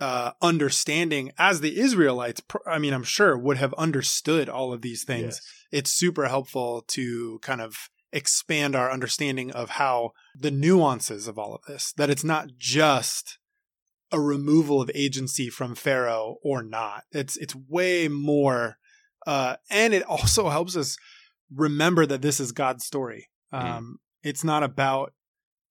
[0.01, 5.05] uh, understanding as the israelites i mean i'm sure would have understood all of these
[5.05, 11.39] things it's super helpful to kind of expand our understanding of how the nuances of
[11.39, 13.39] all of this that it's not just
[14.13, 17.05] a removal of agency from pharaoh or not.
[17.13, 18.77] It's it's way more
[19.27, 20.97] uh and it also helps us
[21.55, 25.13] remember that this is god's story um it's not about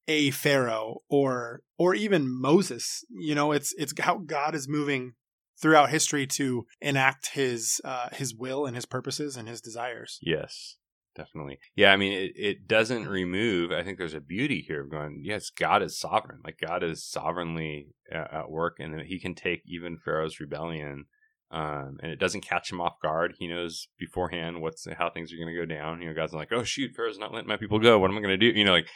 [0.08, 5.14] a pharaoh or or even moses you know it's it's how god is moving
[5.62, 10.78] throughout history to enact his uh his will and his purposes and his desires Yes,
[11.16, 11.60] definitely.
[11.76, 13.72] Yeah, I mean, it, it doesn't remove.
[13.72, 15.22] I think there's a beauty here of going.
[15.24, 16.40] Yes, God is sovereign.
[16.44, 21.06] Like God is sovereignly uh, at work, and He can take even Pharaoh's rebellion,
[21.52, 23.36] um, and it doesn't catch him off guard.
[23.38, 26.02] He knows beforehand what's how things are going to go down.
[26.02, 28.00] You know, God's like, oh shoot, Pharaoh's not letting my people go.
[28.00, 28.58] What am I going to do?
[28.58, 28.88] You know, like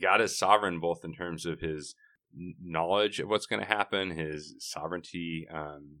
[0.00, 1.94] God is sovereign both in terms of His
[2.62, 5.46] knowledge of what's going to happen, His sovereignty.
[5.52, 5.98] Um,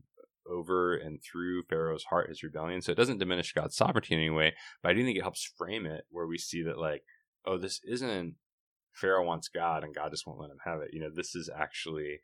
[0.50, 2.80] over and through Pharaoh's heart, his rebellion.
[2.80, 5.44] So it doesn't diminish God's sovereignty in any way, but I do think it helps
[5.44, 7.02] frame it where we see that, like,
[7.44, 8.36] oh, this isn't
[8.92, 10.90] Pharaoh wants God and God just won't let him have it.
[10.92, 12.20] You know, this is actually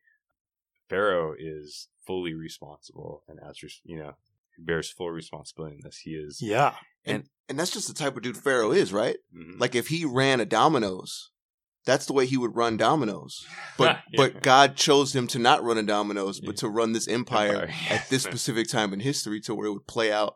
[0.88, 4.12] Pharaoh is fully responsible and as you know
[4.58, 5.98] bears full responsibility in this.
[5.98, 9.16] He is yeah And and that's just the type of dude Pharaoh is, right?
[9.34, 9.58] Mhm.
[9.60, 11.30] Like if he ran a Domino's,
[11.84, 13.44] that's the way he would run Domino's.
[13.78, 14.16] But Yeah.
[14.18, 16.60] but God chose him to not run a Domino's, but Yeah.
[16.60, 17.74] to run this empire Empire.
[17.90, 20.34] at this specific time in history to where it would play out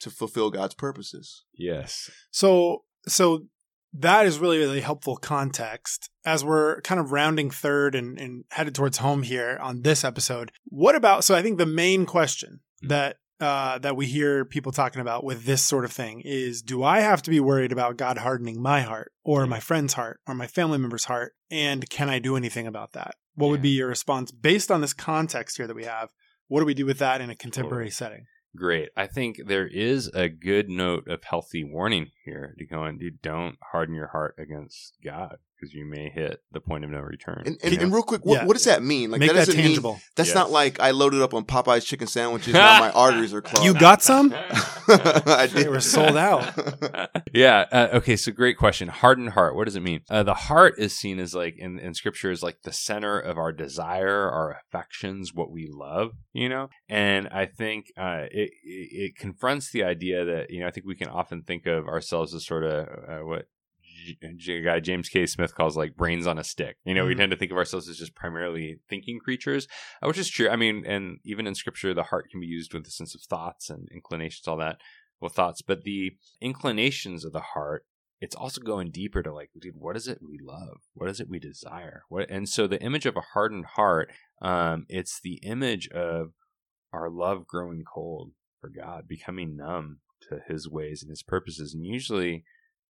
[0.00, 1.44] to fulfill God's purposes.
[1.54, 3.46] yes, So so
[3.92, 8.74] that is really, really helpful context as we're kind of rounding third and, and headed
[8.74, 10.52] towards home here on this episode.
[10.64, 11.24] What about?
[11.24, 15.44] So I think the main question that uh, that we hear people talking about with
[15.44, 18.82] this sort of thing is do I have to be worried about God hardening my
[18.82, 21.32] heart or my friend's heart or my family member's heart?
[21.50, 23.14] And can I do anything about that?
[23.34, 26.10] What would be your response based on this context here that we have?
[26.48, 28.26] What do we do with that in a contemporary setting?
[28.56, 28.90] Great.
[28.96, 33.22] I think there is a good note of healthy warning here to go and dude,
[33.22, 37.42] don't harden your heart against God because you may hit the point of no return.
[37.44, 38.46] And, and, you and real quick, what, Yeah.
[38.46, 39.10] what does that mean?
[39.10, 40.00] Like Make that doesn't mean- tangible.
[40.16, 40.34] that's Yes.
[40.34, 42.54] not like I loaded up on Popeye's chicken sandwiches.
[42.54, 43.64] now my arteries are clogged.
[43.66, 44.32] You got some?
[44.88, 46.52] I They were sold out.
[47.34, 47.66] yeah.
[47.70, 48.16] Uh, okay.
[48.16, 48.88] So great question.
[48.88, 49.54] Hardened heart.
[49.54, 50.00] What does it mean?
[50.10, 53.38] Uh, the heart is seen as like in, in scripture is like the center of
[53.38, 56.68] our desire, our affections, what we love, you know?
[56.88, 60.86] And I think uh, it, it, it confronts the idea that, you know, I think
[60.86, 63.46] we can often think of ourselves as sort of uh, what
[64.04, 65.26] J- J- guy James K.
[65.26, 66.76] Smith calls like brains on a stick.
[66.84, 67.18] You know, we Mhm.
[67.18, 69.68] tend to think of ourselves as just primarily thinking creatures,
[70.02, 70.48] which is true.
[70.48, 73.22] I mean, and even in scripture, the heart can be used with the sense of
[73.22, 74.80] thoughts and inclinations, all that.
[75.20, 77.84] Well, thoughts, but the inclinations of the heart,
[78.20, 80.78] it's also going deeper to like, dude, what is it we love?
[80.94, 82.04] What is it we desire?
[82.08, 82.30] What?
[82.30, 84.10] And so the image of a hardened heart,
[84.42, 86.32] um, it's the image of
[86.92, 91.84] our love growing cold for God, becoming numb to His ways and His purposes, and
[91.86, 92.44] usually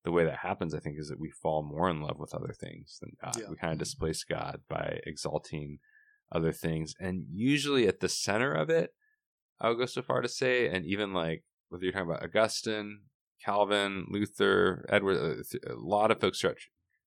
[0.04, 2.54] the way that happens, I think, is that we fall more in love with other
[2.58, 3.36] things than God.
[3.36, 3.50] Yeah.
[3.50, 5.78] We kind of displace God by exalting
[6.32, 6.94] other things.
[6.98, 8.90] And usually at the center of it,
[9.60, 13.00] I would go so far to say, and even like whether you're talking about Augustine,
[13.44, 16.56] Calvin, Luther, Edward, uh, a lot of folks throughout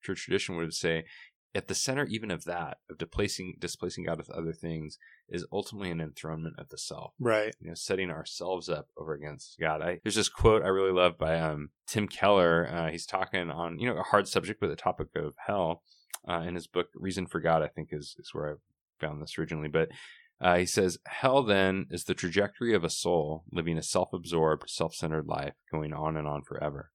[0.03, 1.05] church tradition would say,
[1.55, 4.97] at the center even of that, of displacing displacing God with other things,
[5.29, 7.53] is ultimately an enthronement of the self Right.
[7.59, 9.81] you know, setting ourselves up over against God.
[9.81, 12.67] I, there's this quote I really love by um, Tim Keller.
[12.71, 15.83] Uh, he's talking on you know a hard subject, but the topic of hell.
[16.27, 19.37] Uh, in his book Reason for God, I think is is where I found this
[19.37, 19.67] originally.
[19.67, 19.89] But
[20.39, 25.27] uh, he says, "Hell then is the trajectory of a soul living a self-absorbed, self-centered
[25.27, 26.91] life, going on and on forever."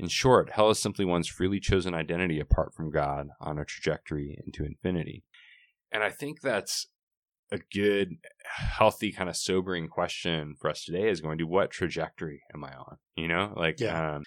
[0.00, 4.38] In short, hell is simply one's freely chosen identity apart from God on a trajectory
[4.46, 5.24] into infinity.
[5.92, 6.86] And I think that's
[7.52, 12.40] a good, healthy, kind of sobering question for us today is going to what trajectory
[12.54, 12.96] am I on?
[13.14, 14.16] You know, like, Yeah.
[14.16, 14.22] um,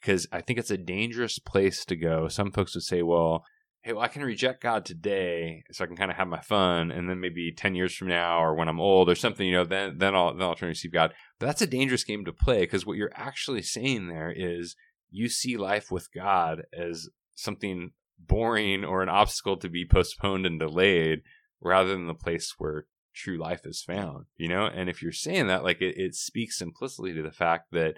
[0.00, 2.28] because I think it's a dangerous place to go.
[2.28, 3.44] Some folks would say, well,
[3.82, 6.92] hey, well, I can reject God today so I can kind of have my fun.
[6.92, 9.64] And then maybe 10 years from now or when I'm old or something, you know,
[9.64, 11.12] then, then I'll, then I'll turn to receive God.
[11.40, 14.76] But that's a dangerous game to play because what you're actually saying there is
[15.10, 20.58] you see life with God as something boring or an obstacle to be postponed and
[20.58, 21.20] delayed
[21.60, 24.66] rather than the place where true life is found, you know?
[24.66, 27.96] And if you're saying that, like it, it speaks implicitly to the fact that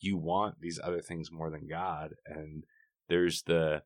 [0.00, 2.14] you want these other things more than God.
[2.26, 2.64] And
[3.08, 3.82] there's the,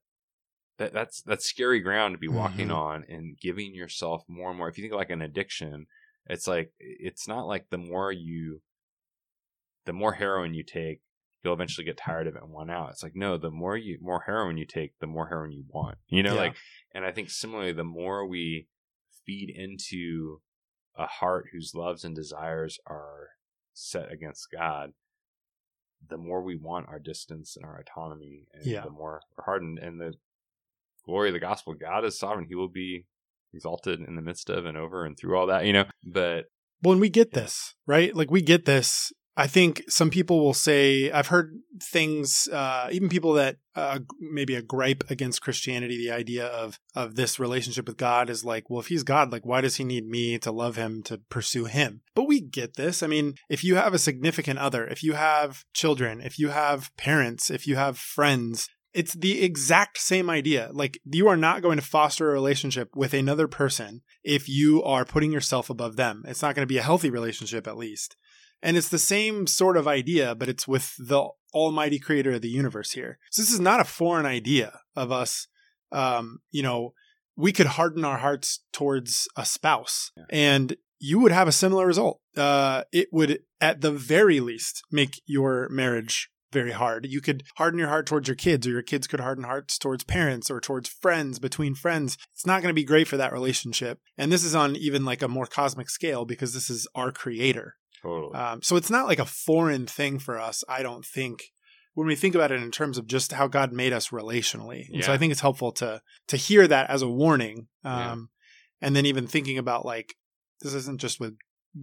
[0.78, 2.74] that, that's, that's scary ground to be walking Mhm.
[2.76, 4.68] on and giving yourself more and more.
[4.68, 5.86] If you think like an addiction,
[6.26, 8.60] it's like, it's not like the more you,
[9.86, 11.00] the more heroin you take,
[11.42, 12.90] you'll eventually get tired of it and want out.
[12.90, 15.98] It's like, no, the more you, more heroin you take, the more heroin you want,
[16.08, 16.40] you know, Yeah.
[16.40, 16.56] like,
[16.94, 18.66] and I think similarly, the more we
[19.24, 20.40] feed into
[20.96, 23.28] a heart whose loves and desires are
[23.72, 24.92] set against God,
[26.08, 28.82] the more we want our distance and our autonomy, and Yeah.
[28.82, 29.78] the more we're hardened.
[29.78, 30.14] And the
[31.04, 33.06] glory of the gospel, God is sovereign; He will be
[33.54, 35.84] exalted in the midst of and over and through all that, you know.
[36.04, 36.46] But
[36.80, 38.14] when we get this, right?
[38.14, 39.12] Like we get this.
[39.38, 44.56] I think some people will say, I've heard things, uh, even people that uh, maybe
[44.56, 48.80] a gripe against Christianity, the idea of of this relationship with God is like, well,
[48.80, 52.00] if He's God, like why does He need me to love Him to pursue Him?
[52.16, 53.00] But we get this.
[53.00, 56.90] I mean, if you have a significant other, if you have children, if you have
[56.96, 58.68] parents, if you have friends.
[58.92, 60.70] It's the exact same idea.
[60.72, 65.04] Like, you are not going to foster a relationship with another person if you are
[65.04, 66.24] putting yourself above them.
[66.26, 68.16] It's not going to be a healthy relationship, at least.
[68.62, 72.48] And it's the same sort of idea, but it's with the almighty creator of the
[72.48, 73.18] universe here.
[73.30, 75.46] So this is not a foreign idea of us.
[75.92, 76.92] Um, you know,
[77.36, 82.20] we could harden our hearts towards a spouse and you would have a similar result.
[82.36, 87.06] Uh, it would, at the very least, make your marriage very hard.
[87.06, 90.04] You could harden your heart towards your kids, or your kids could harden hearts towards
[90.04, 92.16] parents or towards friends, between friends.
[92.32, 94.00] It's not going to be great for that relationship.
[94.16, 97.76] And this is on even like a more cosmic scale because this is our creator.
[98.02, 101.44] Totally, Um, so it's not like a foreign thing for us, I don't think,
[101.94, 104.86] when we think about it in terms of just how God made us relationally.
[104.92, 107.68] And so I think it's helpful to to hear that as a warning.
[107.84, 108.16] Um, Yeah.
[108.86, 110.14] and then even thinking about like
[110.60, 111.36] this isn't just with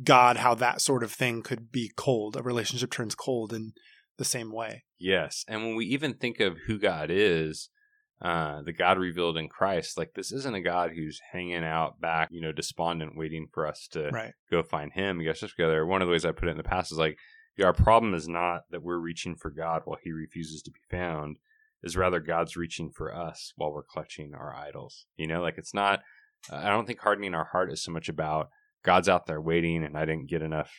[0.03, 2.35] God how that sort of thing could be cold.
[2.35, 3.73] A relationship turns cold in
[4.17, 4.83] the same way.
[4.97, 5.43] Yes.
[5.47, 7.69] And when we even think of who God is,
[8.25, 12.29] uh, the God revealed in Christ, like this isn't a God who's hanging out back,
[12.31, 14.33] you know, despondent, waiting for us to Right.
[14.49, 15.21] go find Him.
[15.21, 15.85] You guys just together.
[15.85, 17.17] One of the ways I put it in the past is like,
[17.55, 20.79] yeah, our problem is not that we're reaching for God while He refuses to be
[20.89, 21.37] found,
[21.83, 25.05] is rather God's reaching for us while we're clutching our idols.
[25.17, 26.01] You know, like it's not.
[26.51, 28.49] I don't think hardening our heart is so much about
[28.83, 30.71] God's out there waiting, and I didn't get enough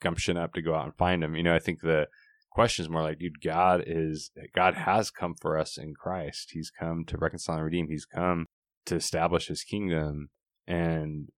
[0.00, 1.34] gumption up to go out and find Him.
[1.36, 2.08] You know, I think the
[2.54, 6.50] question is more like, dude, God is God has come for us in Christ.
[6.52, 7.88] He's come to reconcile and redeem.
[7.88, 8.46] He's come
[8.86, 10.30] to establish His kingdom,
[10.66, 11.28] and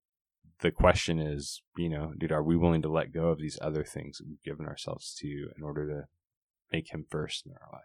[0.60, 3.84] the question is, you know, dude, are we willing to let go of these other
[3.84, 6.04] things we've given ourselves to in order to
[6.72, 7.82] make Him first in our life?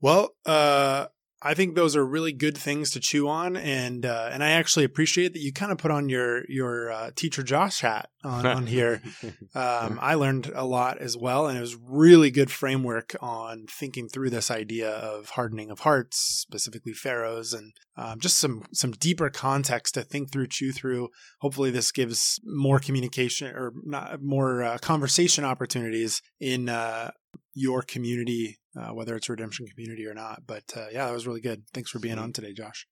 [0.00, 1.06] Well, uh,
[1.42, 4.84] I think those are really good things to chew on, and uh, and I actually
[4.84, 8.66] appreciate that you kind of put on your your uh, teacher Josh hat on, on
[8.66, 9.02] here.
[9.52, 14.08] Um, I learned a lot as well, and it was really good framework on thinking
[14.08, 19.28] through this idea of hardening of hearts, specifically pharaohs, and um, just some some deeper
[19.28, 21.08] context to think through, chew through.
[21.40, 27.10] Hopefully, this gives more communication or not more uh, conversation opportunities in uh,
[27.54, 30.42] your community, uh, whether it's redemption community or not.
[30.46, 31.64] But uh, yeah, that was really good.
[31.72, 32.86] Thanks for being on today, Josh.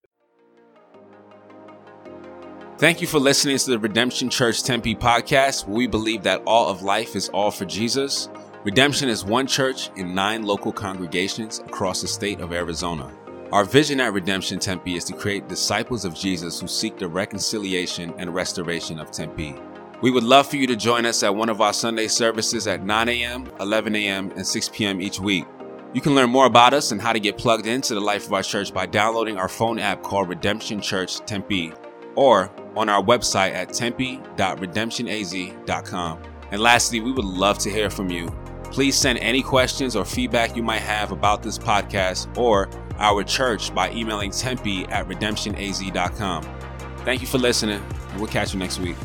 [2.79, 6.69] Thank you for listening to the Redemption Church Tempe podcast, where we believe that all
[6.69, 8.29] of life is all for Jesus.
[8.63, 13.13] Redemption is one church in nine local congregations across the state of Arizona.
[13.51, 18.15] Our vision at Redemption Tempe is to create disciples of Jesus who seek the reconciliation
[18.19, 19.57] and restoration of Tempe.
[20.01, 22.85] We would love for you to join us at one of our Sunday services at
[22.85, 25.01] 9 a.m., 11 a.m., and 6 p.m.
[25.01, 25.47] each week.
[25.95, 28.35] You can learn more about us and how to get plugged into the life of
[28.35, 31.73] our church by downloading our phone app called Redemption Church Tempe
[32.15, 36.23] or on our website at tempe.redemptionaz.com.
[36.51, 38.29] And lastly, we would love to hear from you.
[38.65, 42.69] Please send any questions or feedback you might have about this podcast or
[42.99, 46.43] our church by emailing tempe at redemptionaz.com.
[47.05, 48.97] Thank you for listening, and we'll catch you next week.